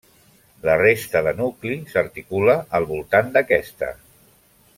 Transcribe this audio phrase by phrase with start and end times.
[0.69, 3.93] La resta de nucli s'articula al voltant d'aquesta.